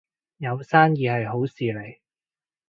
[0.37, 1.99] 有生意係好事嚟